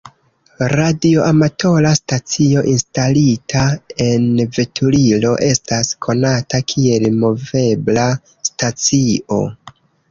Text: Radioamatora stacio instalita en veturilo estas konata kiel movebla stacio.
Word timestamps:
Radioamatora 0.71 1.91
stacio 1.99 2.63
instalita 2.71 3.67
en 4.07 4.27
veturilo 4.57 5.37
estas 5.51 5.95
konata 6.09 6.65
kiel 6.75 7.09
movebla 7.23 8.11
stacio. 8.53 9.45